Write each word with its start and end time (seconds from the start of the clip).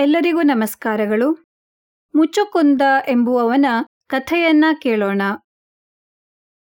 ಎಲ್ಲರಿಗೂ 0.00 0.42
ನಮಸ್ಕಾರಗಳು. 0.42 1.32
ಮುಚ್ಚುಕುಂದ 2.14 2.82
ಎಂಬುವವನ 3.08 3.66
ಕಥೆಯನ್ನ 4.06 4.64
ಕೇಳೋಣ. 4.82 5.22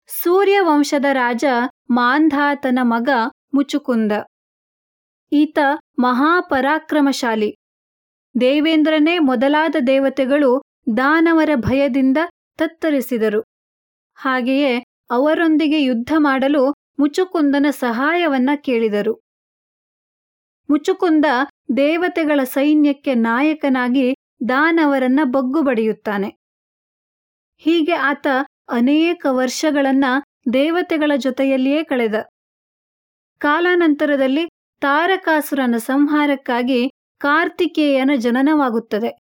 ಸೂರ್ಯವಂಶದ 0.08 1.06
ರಾಜ 1.14 1.46
ಮಾಂಧಾತನ 1.90 2.80
ಮಗ 2.82 3.10
ಮುಚುಕುಂದ 3.54 4.12
ಈತ 5.32 5.60
ಮಹಾಪರಾಕ್ರಮಶಾಲಿ. 6.00 7.56
ದೇವೇಂದ್ರನೇ 8.42 9.20
ಮೊದಲಾದ 9.20 9.76
ದೇವತೆಗಳು 9.88 10.62
ದಾನವರ 10.98 11.50
ಭಯದಿಂದ 11.56 12.18
ತತ್ತರಿಸಿದರು. 12.58 13.44
ಹಾಗೆಯೇ 14.16 14.84
ಅವರೊಂದಿಗೆ 15.10 15.82
ಯುದ್ಧ 15.82 16.14
ಮಾಡಲು 16.18 16.72
ಮುಚುಕುಂದನ 17.00 17.66
ಸಹಾಯವನ್ನ 17.70 18.50
ಕೇಳಿದರು. 18.56 19.25
ಮುಚುಕುಂದ 20.70 21.26
ದೇವತೆಗಳ 21.78 22.44
ಸೈನ್ಯಕ್ಕೆ 22.44 23.14
ನಾಯಕನಾಗಿ 23.14 24.16
ದಾನವರನ್ನ 24.50 25.20
ಬಗ್ಗು 25.24 25.62
ಬಡಿಯುತ್ತಾನೆ. 25.62 26.36
ಹೀಗೆ 27.58 27.94
ಆತ 27.94 28.28
ಅನೇಕ 28.70 29.26
ವರ್ಷಗಳನ್ನ 29.30 30.06
ದೇವತೆಗಳ 30.54 31.12
ಜೊತೆಯಲ್ಲಿಯೇ 31.16 31.84
ಕಳೆದ. 31.84 32.16
ಕಾಲಾನಂತರದಲ್ಲಿ 33.38 34.50
ತಾರಕಾಸುರನ 34.82 35.76
ಸಂಹಾರಕ್ಕಾಗಿ 35.78 36.92
ಕಾರ್ತಿಕೇಯನ 37.18 38.12
ಜನನವಾಗುತ್ತದೆ. 38.16 39.18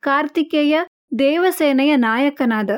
ಕಾರ್ತಿಕೇಯ 0.00 0.80
ದೇವಸೇನೆಯ 1.18 1.96
ನಾಯಕನಾದ. 1.96 2.70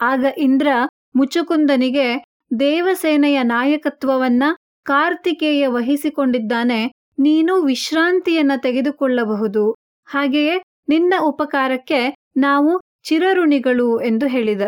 ಆಗ 0.00 0.24
ಇಂದ್ರ 0.38 0.68
ಮುಚುಕುಂದನಿಗೆ 1.16 2.24
ದೇವಸೇನೆಯ 2.60 3.42
ನಾಯಕತ್ವವನ್ನ 3.42 4.42
ಕಾರ್ತಿಕೇಯ 4.84 5.66
ವಹಿಸಿಕೊಂಡಿದ್ದಾನೆ, 5.66 6.92
ನೀನು 7.18 7.62
ವಿಶ್ರಾಂತಿಯನ್ನ 7.62 8.52
ತೆಗೆದುಕೊಳ್ಳಬಹುದು. 8.56 9.74
ಹಾಗೆಯೇ 10.06 10.62
ನಿನ್ನ 10.88 11.14
ಉಪಕಾರಕ್ಕೆ 11.22 12.14
ನಾವು 12.36 12.80
ಚಿರಋಣಿಗಳು 13.02 14.00
ಎಂದು 14.00 14.26
ಹೇಳಿದ. 14.26 14.62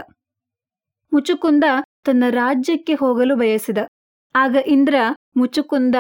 ಮುಚುಕುಂದ 1.13 1.65
ತನ್ನ 2.05 2.25
ರಾಜ್ಯಕ್ಕೆ 2.31 2.95
ಹೋಗಲು 2.95 3.37
ಬಯಸಿದ. 3.37 3.79
ಆಗ 4.35 4.57
ಇಂದ್ರ, 4.67 4.95
ಮುಚುಕುಂದ, 5.37 5.95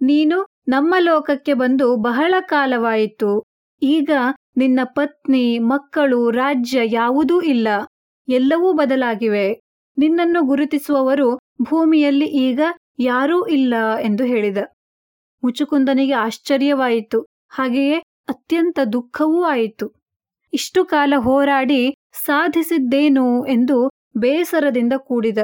ನೀನು 0.00 0.46
ನಮ್ಮ 0.68 0.94
ಲೋಕಕ್ಕೆ 0.98 1.54
ಬಂದು 1.54 1.96
ಬಹಳ 1.96 2.34
ಕಾಲವಾಯಿತು. 2.40 3.42
ಈಗ 3.82 4.10
ನಿನ್ನ 4.56 4.80
ಪತ್ನಿ, 4.84 5.58
ಮಕ್ಕಳು, 5.58 6.30
ರಾಜ್ಯ 6.30 6.80
ಯಾವುದೂ 6.84 7.40
ಇಲ್ಲ. 7.40 7.68
ಎಲ್ಲವೂ 8.28 8.72
ಬದಲಾಗಿವೆ. 8.72 9.60
ನಿನ್ನನ್ನು 9.98 10.42
ಗುರುತಿಸುವವರು 10.42 11.38
ಭೂಮಿಯಲ್ಲಿ 11.62 12.26
ಈಗ 12.26 12.60
ಯಾರೂ 12.98 13.46
ಇಲ್ಲ 13.46 13.74
ಎಂದು 14.00 14.24
ಹೇಳಿದ. 14.24 14.58
ಮುಚುಕುಂದನಿಗೆ 15.44 16.12
ಆಶ್ಚರ್ಯವಾಯಿತು. 16.12 17.26
ಹಾಗೆಯೇ 17.48 17.98
ಅತ್ಯಂತ 18.28 18.78
ದುಃಖವೂ 18.92 19.42
ಆಯಿತು. 19.42 19.92
ಇಷ್ಟು 20.52 20.84
ಕಾಲ 20.84 21.14
ಹೋರಾಡಿ 21.16 21.94
ಸಾಧಿಸಿದ್ದೇನು 22.12 23.46
ಎಂದು 23.46 23.90
ಬೇಸರದಿಂದ 24.16 24.92
ಕೂಡಿದ. 24.96 25.38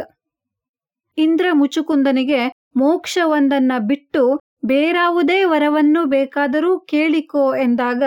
ಇಂದ್ರ 1.19 1.47
ಮುಚುಕುಂದನಿಗೆ 1.52 2.52
ಮೋಕ್ಷವೊಂದನ್ನ 2.77 3.72
ಬಿಟ್ಟು 3.78 4.41
ಬೇರಾವುದೇ 4.64 5.44
ವರವನ್ನು 5.44 6.05
ಬೇಕಾದರೂ 6.05 6.80
ಕೇಳಿಕೋ 6.80 7.56
ಎಂದಾಗ 7.56 8.02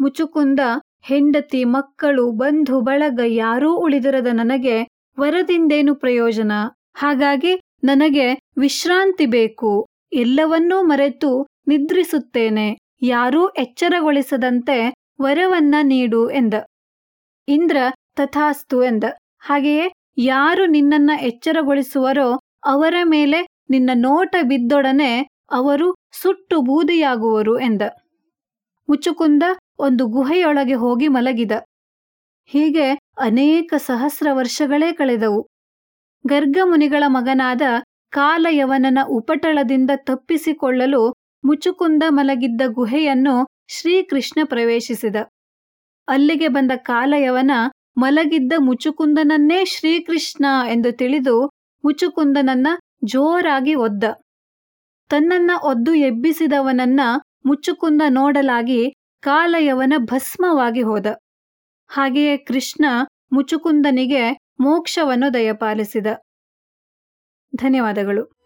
ಮುಚುಕುಂದ 0.00 0.60
ಹೆಂಡತಿ, 1.02 1.64
ಮಕ್ಕಳು, 1.64 2.30
ಬಂಧು, 2.30 2.80
ಬಳಗ 2.80 3.20
ಯಾರೂ 3.26 3.76
ಉಳಿದಿರದ 3.76 4.26
ನನಗೆ 4.32 4.88
ವರದಿಂದೇನು 5.20 5.94
ಪ್ರಯೋಜನ? 5.94 6.52
ಹಾಗಾಗಿ 6.94 7.60
ನನಗೆ 7.84 8.34
ವಿಶ್ರಾಂತಿ 8.58 9.26
ಬೇಕು. 9.26 9.86
ಎಲ್ಲವನ್ನೂ 10.12 10.82
ಮರೆತು 10.82 11.46
ನಿದ್ರಿಸುತ್ತೇನೆ. 11.66 12.78
ಯಾರೂ 13.02 13.48
ಎಚ್ಚರಗೊಳಿಸದಂತೆ 13.48 14.94
ವರವನ್ನ 15.22 15.74
ನೀಡು 15.82 16.30
ಎಂದ. 16.30 16.54
ಇಂದ್ರ 17.48 17.76
ತಥಾಸ್ತು 18.16 18.84
ಎಂದ. 18.84 19.04
ಹಾಗೆಯೇ 19.38 19.92
ಯಾರು 20.18 20.66
ನಿನ್ನನ್ನ 20.66 21.10
ಎಚ್ಚರಗೊಳಿಸುವರೋ 21.20 22.40
ಅವರ 22.64 22.94
ಮೇಲೆ 23.04 23.46
ನಿನ್ನ 23.70 23.90
ನೋಟ 23.94 24.36
ಬಿದ್ದೊಡನೆ 24.42 25.26
ಅವರು 25.50 25.94
ಸುಟ್ಟು 26.12 26.60
ಬೂದಿಯಾಗುವರು 26.60 27.58
ಎಂದ. 27.58 27.82
ಮುಚುಕುಂದ 28.88 29.42
ಒಂದು 29.78 30.06
ಗುಹೆಯೊಳಗೆ 30.06 30.74
ಹೋಗಿ 30.74 31.08
ಮಲಗಿದ. 31.08 31.52
ಹೀಗೆ 32.46 32.90
ಅನೇಕ 33.20 33.74
ಸಹಸ್ರ 33.76 34.28
ವರ್ಷಗಳೇ 34.32 34.92
ಕಳೆದವು. 34.92 35.49
ಗರ್ಗಮುನಿಗಳ 36.26 37.04
ಮಗನಾದ 37.06 37.62
ಕಾಲಯವನನ 38.10 38.98
ಉಪಟಳದಿಂದ 39.08 39.90
ತಪ್ಪಿಸಿಕೊಳ್ಳಲು 39.96 41.14
ಮುಚುಕುಂದ 41.44 42.02
ಮಲಗಿದ್ದ 42.08 42.62
ಗುಹೆಯನ್ನು 42.66 43.48
ಶ್ರೀಕೃಷ್ಣ 43.68 44.40
ಪ್ರವೇಶಿಸಿದ. 44.44 45.16
ಅಲ್ಲಿಗೆ 46.08 46.48
ಬಂದ 46.48 46.72
ಕಾಲಯವನ 46.76 47.50
ಮಲಗಿದ್ದ 47.96 48.52
ಮುಚುಕುಂದನನ್ನೇ 48.58 49.64
ಶ್ರೀಕೃಷ್ಣ 49.64 50.46
ಎಂದು 50.68 50.92
ತಿಳಿದು 50.92 51.46
ಮುಚುಕುಂದನನ್ನ 51.84 52.68
ಜೋರಾಗಿ 53.04 53.74
ಒದ್ದ. 53.74 54.04
ತನ್ನನ್ನ 55.10 55.50
ಒದ್ದು 55.64 55.94
ಎಬ್ಬಿಸಿದವನನ್ನ 55.94 57.00
ಮುಚ್ಚುಕುಂದ 57.46 58.02
ನೋಡಲಾಗಿ 58.08 58.92
ಕಾಲಯವನ 59.20 59.92
ಭಸ್ಮವಾಗಿ 59.98 60.82
ಹೋದ. 60.82 61.06
ಹಾಗೆಯೇ 61.88 62.36
ಕೃಷ್ಣ 62.36 62.84
ಮುಚುಕುಂದನಿಗೆ 63.32 64.22
ಮೋಕ್ಷವನ್ನು 64.60 65.34
ದಯಪಾಲಿಸಿದ. 65.34 66.06
ಧನ್ಯವಾದಗಳು. 67.56 68.39